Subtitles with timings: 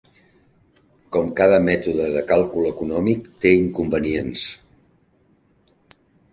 [1.15, 4.51] Com cada mètode de càlcul econòmic té inconvenients.